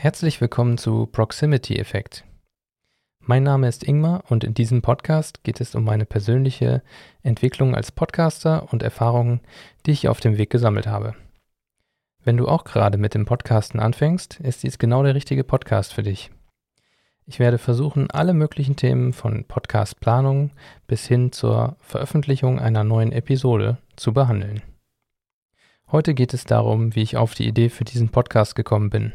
Herzlich 0.00 0.40
willkommen 0.40 0.78
zu 0.78 1.06
Proximity 1.06 1.74
Effekt. 1.74 2.24
Mein 3.18 3.42
Name 3.42 3.66
ist 3.66 3.82
Ingmar 3.82 4.22
und 4.28 4.44
in 4.44 4.54
diesem 4.54 4.80
Podcast 4.80 5.42
geht 5.42 5.60
es 5.60 5.74
um 5.74 5.82
meine 5.82 6.06
persönliche 6.06 6.84
Entwicklung 7.24 7.74
als 7.74 7.90
Podcaster 7.90 8.72
und 8.72 8.84
Erfahrungen, 8.84 9.40
die 9.84 9.90
ich 9.90 10.06
auf 10.06 10.20
dem 10.20 10.38
Weg 10.38 10.50
gesammelt 10.50 10.86
habe. 10.86 11.16
Wenn 12.22 12.36
du 12.36 12.46
auch 12.46 12.62
gerade 12.62 12.96
mit 12.96 13.14
dem 13.14 13.24
Podcasten 13.24 13.80
anfängst, 13.80 14.38
ist 14.38 14.62
dies 14.62 14.78
genau 14.78 15.02
der 15.02 15.16
richtige 15.16 15.42
Podcast 15.42 15.92
für 15.92 16.04
dich. 16.04 16.30
Ich 17.26 17.40
werde 17.40 17.58
versuchen, 17.58 18.08
alle 18.08 18.34
möglichen 18.34 18.76
Themen 18.76 19.12
von 19.12 19.46
Podcastplanung 19.46 20.52
bis 20.86 21.08
hin 21.08 21.32
zur 21.32 21.76
Veröffentlichung 21.80 22.60
einer 22.60 22.84
neuen 22.84 23.10
Episode 23.10 23.78
zu 23.96 24.12
behandeln. 24.12 24.62
Heute 25.90 26.14
geht 26.14 26.34
es 26.34 26.44
darum, 26.44 26.94
wie 26.94 27.02
ich 27.02 27.16
auf 27.16 27.34
die 27.34 27.48
Idee 27.48 27.68
für 27.68 27.84
diesen 27.84 28.10
Podcast 28.10 28.54
gekommen 28.54 28.90
bin. 28.90 29.12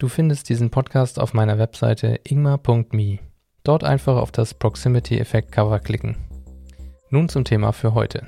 Du 0.00 0.08
findest 0.08 0.48
diesen 0.48 0.70
Podcast 0.70 1.20
auf 1.20 1.34
meiner 1.34 1.58
Webseite 1.58 2.20
ingmar.me. 2.24 3.18
Dort 3.64 3.84
einfach 3.84 4.16
auf 4.16 4.32
das 4.32 4.54
Proximity 4.54 5.18
Effect 5.18 5.52
Cover 5.52 5.78
klicken. 5.78 6.16
Nun 7.10 7.28
zum 7.28 7.44
Thema 7.44 7.72
für 7.72 7.92
heute. 7.92 8.26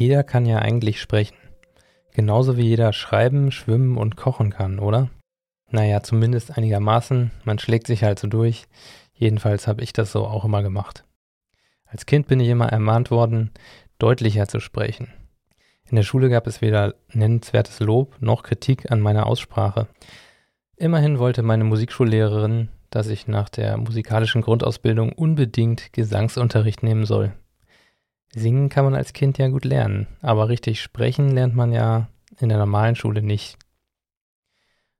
Jeder 0.00 0.24
kann 0.24 0.46
ja 0.46 0.60
eigentlich 0.60 0.98
sprechen. 0.98 1.36
Genauso 2.14 2.56
wie 2.56 2.62
jeder 2.62 2.94
schreiben, 2.94 3.52
schwimmen 3.52 3.98
und 3.98 4.16
kochen 4.16 4.48
kann, 4.48 4.78
oder? 4.78 5.10
Naja, 5.68 6.02
zumindest 6.02 6.56
einigermaßen. 6.56 7.32
Man 7.44 7.58
schlägt 7.58 7.86
sich 7.86 8.02
halt 8.02 8.18
so 8.18 8.26
durch. 8.26 8.64
Jedenfalls 9.12 9.66
habe 9.66 9.82
ich 9.82 9.92
das 9.92 10.10
so 10.10 10.24
auch 10.24 10.46
immer 10.46 10.62
gemacht. 10.62 11.04
Als 11.84 12.06
Kind 12.06 12.28
bin 12.28 12.40
ich 12.40 12.48
immer 12.48 12.72
ermahnt 12.72 13.10
worden, 13.10 13.50
deutlicher 13.98 14.48
zu 14.48 14.58
sprechen. 14.58 15.12
In 15.90 15.96
der 15.96 16.02
Schule 16.02 16.30
gab 16.30 16.46
es 16.46 16.62
weder 16.62 16.94
nennenswertes 17.12 17.78
Lob 17.80 18.16
noch 18.22 18.42
Kritik 18.42 18.90
an 18.90 19.00
meiner 19.00 19.26
Aussprache. 19.26 19.86
Immerhin 20.76 21.18
wollte 21.18 21.42
meine 21.42 21.64
Musikschullehrerin, 21.64 22.70
dass 22.88 23.08
ich 23.08 23.28
nach 23.28 23.50
der 23.50 23.76
musikalischen 23.76 24.40
Grundausbildung 24.40 25.12
unbedingt 25.12 25.92
Gesangsunterricht 25.92 26.82
nehmen 26.82 27.04
soll. 27.04 27.34
Singen 28.32 28.68
kann 28.68 28.84
man 28.84 28.94
als 28.94 29.12
Kind 29.12 29.38
ja 29.38 29.48
gut 29.48 29.64
lernen, 29.64 30.06
aber 30.22 30.48
richtig 30.48 30.80
sprechen 30.80 31.30
lernt 31.30 31.56
man 31.56 31.72
ja 31.72 32.08
in 32.38 32.48
der 32.48 32.58
normalen 32.58 32.94
Schule 32.94 33.22
nicht. 33.22 33.58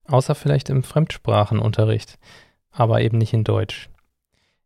Außer 0.04 0.34
vielleicht 0.34 0.68
im 0.68 0.82
Fremdsprachenunterricht, 0.82 2.18
aber 2.72 3.00
eben 3.02 3.18
nicht 3.18 3.32
in 3.32 3.44
Deutsch. 3.44 3.88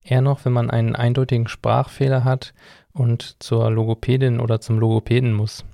Eher 0.03 0.23
noch, 0.23 0.45
wenn 0.47 0.53
man 0.53 0.71
einen 0.71 0.97
eindeutigen 0.97 1.47
Sprachfehler 1.47 2.25
hat 2.25 2.55
und 2.93 3.43
zur 3.43 3.71
Logopädin 3.71 4.41
oder 4.41 4.61
zum 4.61 4.79
Logopäden 4.79 5.35
muss. 5.35 5.65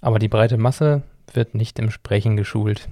Aber 0.00 0.18
die 0.18 0.28
breite 0.28 0.58
Masse 0.58 1.02
wird 1.32 1.54
nicht 1.54 1.78
im 1.78 1.90
Sprechen 1.90 2.36
geschult. 2.36 2.88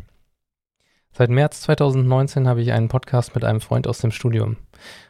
Seit 1.13 1.31
März 1.31 1.61
2019 1.63 2.47
habe 2.49 2.63
ich 2.63 2.73
einen 2.73 2.89
Podcast 2.89 3.35
mit 3.35 3.45
einem 3.45 3.61
Freund 3.61 3.87
aus 3.89 3.99
dem 3.99 4.11
Studium. 4.11 4.57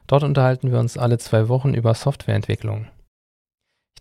Dort 0.07 0.23
unterhalten 0.23 0.71
wir 0.71 0.79
uns 0.79 0.97
alle 0.97 1.19
zwei 1.19 1.49
Wochen 1.49 1.75
über 1.75 1.95
Softwareentwicklung 1.95 2.87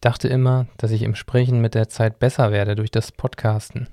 dachte 0.05 0.27
immer, 0.27 0.67
dass 0.77 0.91
ich 0.91 1.01
im 1.01 1.15
Sprechen 1.15 1.61
mit 1.61 1.75
der 1.75 1.89
Zeit 1.89 2.19
besser 2.19 2.51
werde 2.51 2.75
durch 2.75 2.91
das 2.91 3.11
Podcasten. 3.11 3.87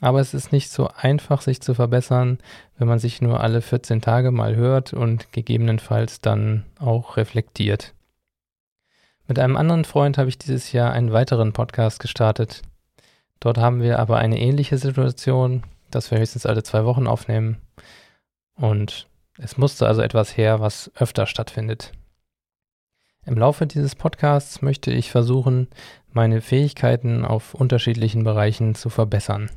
Aber 0.00 0.18
es 0.20 0.34
ist 0.34 0.50
nicht 0.50 0.70
so 0.70 0.88
einfach, 0.88 1.42
sich 1.42 1.60
zu 1.60 1.74
verbessern, 1.74 2.38
wenn 2.76 2.88
man 2.88 2.98
sich 2.98 3.22
nur 3.22 3.40
alle 3.40 3.62
14 3.62 4.00
Tage 4.00 4.32
mal 4.32 4.56
hört 4.56 4.92
und 4.92 5.32
gegebenenfalls 5.32 6.20
dann 6.20 6.64
auch 6.80 7.16
reflektiert. 7.16 7.94
Mit 9.28 9.38
einem 9.38 9.56
anderen 9.56 9.84
Freund 9.84 10.18
habe 10.18 10.28
ich 10.28 10.38
dieses 10.38 10.72
Jahr 10.72 10.92
einen 10.92 11.12
weiteren 11.12 11.52
Podcast 11.52 12.00
gestartet. 12.00 12.62
Dort 13.38 13.58
haben 13.58 13.80
wir 13.80 14.00
aber 14.00 14.18
eine 14.18 14.40
ähnliche 14.40 14.76
Situation, 14.76 15.62
dass 15.92 16.10
wir 16.10 16.18
höchstens 16.18 16.46
alle 16.46 16.64
zwei 16.64 16.84
Wochen 16.84 17.06
aufnehmen. 17.06 17.58
Und 18.54 19.06
es 19.38 19.56
musste 19.56 19.86
also 19.86 20.02
etwas 20.02 20.36
her, 20.36 20.58
was 20.58 20.90
öfter 20.96 21.26
stattfindet. 21.26 21.92
Im 23.24 23.36
Laufe 23.36 23.68
dieses 23.68 23.94
Podcasts 23.94 24.62
möchte 24.62 24.90
ich 24.90 25.12
versuchen, 25.12 25.68
meine 26.10 26.40
Fähigkeiten 26.40 27.24
auf 27.24 27.54
unterschiedlichen 27.54 28.24
Bereichen 28.24 28.74
zu 28.74 28.90
verbessern. 28.90 29.48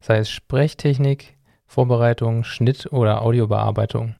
Sei 0.00 0.18
es 0.18 0.28
Sprechtechnik, 0.28 1.38
Vorbereitung, 1.64 2.44
Schnitt 2.44 2.92
oder 2.92 3.22
Audiobearbeitung. 3.22 4.16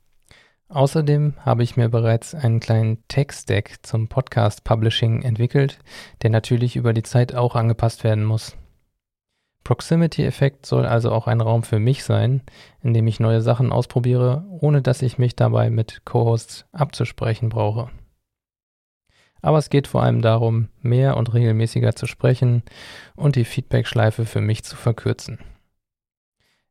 Außerdem 0.71 1.35
habe 1.41 1.63
ich 1.63 1.77
mir 1.77 1.91
bereits 1.91 2.35
einen 2.35 2.59
kleinen 2.59 3.07
Tech-Stack 3.09 3.81
zum 3.83 4.09
Podcast 4.09 4.65
Publishing 4.65 5.21
entwickelt, 5.23 5.79
der 6.23 6.31
natürlich 6.31 6.77
über 6.77 6.95
die 6.95 7.03
Zeit 7.03 7.35
auch 7.35 7.57
angepasst 7.57 8.03
werden 8.03 8.25
muss. 8.25 8.57
Proximity 9.63 10.25
Effekt 10.25 10.65
soll 10.65 10.87
also 10.87 11.13
auch 11.13 11.27
ein 11.27 11.43
Raum 11.43 11.65
für 11.65 11.79
mich 11.79 12.03
sein, 12.03 12.41
in 12.81 12.95
dem 12.95 13.07
ich 13.09 13.21
neue 13.21 13.43
Sachen 13.43 13.73
ausprobiere, 13.73 14.47
ohne 14.49 14.81
dass 14.81 15.03
ich 15.03 15.19
mich 15.19 15.37
dabei 15.37 15.69
mit 15.69 16.07
Co-Hosts 16.07 16.65
abzusprechen 16.73 17.51
brauche. 17.51 17.91
Aber 19.43 19.59
es 19.59 19.71
geht 19.71 19.87
vor 19.87 20.03
allem 20.03 20.23
darum, 20.23 20.69
mehr 20.83 21.17
und 21.17 21.33
regelmäßiger 21.33 21.95
zu 21.95 22.07
sprechen 22.07 22.63
und 23.17 23.37
die 23.37 23.45
Feedback-Schleife 23.45 24.27
für 24.27 24.41
mich 24.41 24.65
zu 24.65 24.77
verkürzen. 24.77 25.39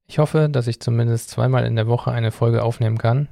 Ich 0.08 0.20
hoffe, 0.20 0.50
dass 0.50 0.68
ich 0.68 0.80
zumindest 0.80 1.30
zweimal 1.30 1.66
in 1.66 1.76
der 1.76 1.88
Woche 1.88 2.12
eine 2.12 2.32
Folge 2.32 2.64
aufnehmen 2.64 2.98
kann. 2.98 3.28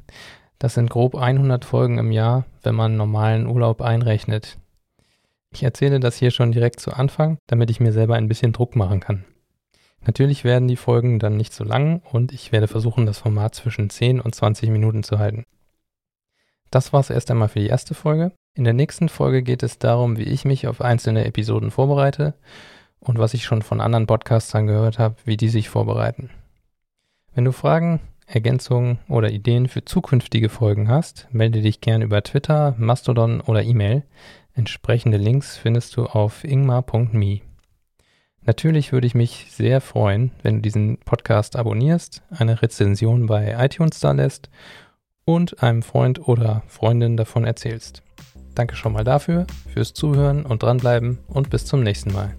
Das 0.59 0.75
sind 0.75 0.89
grob 0.89 1.15
100 1.15 1.65
Folgen 1.65 1.97
im 1.97 2.11
Jahr, 2.11 2.45
wenn 2.63 2.75
man 2.75 2.97
normalen 2.97 3.47
Urlaub 3.47 3.81
einrechnet. 3.81 4.57
Ich 5.51 5.63
erzähle 5.63 5.99
das 5.99 6.17
hier 6.17 6.31
schon 6.31 6.51
direkt 6.51 6.79
zu 6.79 6.91
Anfang, 6.93 7.37
damit 7.47 7.71
ich 7.71 7.79
mir 7.79 7.91
selber 7.91 8.15
ein 8.15 8.27
bisschen 8.27 8.53
Druck 8.53 8.75
machen 8.75 8.99
kann. 8.99 9.25
Natürlich 10.05 10.43
werden 10.43 10.67
die 10.67 10.75
Folgen 10.75 11.19
dann 11.19 11.35
nicht 11.35 11.53
so 11.53 11.63
lang 11.63 12.01
und 12.11 12.31
ich 12.31 12.51
werde 12.51 12.67
versuchen, 12.67 13.05
das 13.05 13.19
Format 13.19 13.55
zwischen 13.55 13.89
10 13.89 14.19
und 14.19 14.35
20 14.35 14.69
Minuten 14.69 15.03
zu 15.03 15.19
halten. 15.19 15.45
Das 16.71 16.93
war 16.93 16.99
es 16.99 17.09
erst 17.09 17.31
einmal 17.31 17.47
für 17.47 17.59
die 17.59 17.67
erste 17.67 17.93
Folge. 17.93 18.31
In 18.55 18.63
der 18.63 18.73
nächsten 18.73 19.09
Folge 19.09 19.43
geht 19.43 19.63
es 19.63 19.77
darum, 19.77 20.17
wie 20.17 20.23
ich 20.23 20.45
mich 20.45 20.67
auf 20.67 20.81
einzelne 20.81 21.25
Episoden 21.25 21.71
vorbereite 21.71 22.33
und 22.99 23.19
was 23.19 23.33
ich 23.33 23.45
schon 23.45 23.61
von 23.61 23.81
anderen 23.81 24.07
Podcastern 24.07 24.67
gehört 24.67 24.99
habe, 24.99 25.15
wie 25.25 25.37
die 25.37 25.49
sich 25.49 25.69
vorbereiten. 25.69 26.29
Wenn 27.33 27.45
du 27.45 27.51
Fragen, 27.51 27.99
Ergänzungen 28.25 28.99
oder 29.07 29.31
Ideen 29.31 29.67
für 29.67 29.85
zukünftige 29.85 30.49
Folgen 30.49 30.89
hast, 30.89 31.27
melde 31.31 31.61
dich 31.61 31.81
gern 31.81 32.01
über 32.01 32.23
Twitter, 32.23 32.75
Mastodon 32.77 33.41
oder 33.41 33.63
E-Mail. 33.63 34.03
Entsprechende 34.53 35.17
Links 35.17 35.55
findest 35.55 35.95
du 35.95 36.07
auf 36.07 36.43
ingmar.me. 36.43 37.41
Natürlich 38.41 38.91
würde 38.91 39.07
ich 39.07 39.13
mich 39.13 39.47
sehr 39.51 39.81
freuen, 39.81 40.31
wenn 40.41 40.55
du 40.55 40.61
diesen 40.61 40.97
Podcast 40.99 41.55
abonnierst, 41.55 42.23
eine 42.31 42.61
Rezension 42.61 43.27
bei 43.27 43.55
iTunes 43.63 43.99
da 43.99 44.13
lässt 44.13 44.49
und 45.27 45.61
einem 45.61 45.83
Freund 45.83 46.25
oder 46.25 46.63
Freundin 46.67 47.17
davon 47.17 47.43
erzählst. 47.43 48.01
Danke 48.55 48.75
schon 48.75 48.93
mal 48.93 49.03
dafür, 49.03 49.45
fürs 49.71 49.93
Zuhören 49.93 50.45
und 50.45 50.63
dranbleiben 50.63 51.19
und 51.27 51.49
bis 51.49 51.65
zum 51.65 51.83
nächsten 51.83 52.13
Mal. 52.13 52.33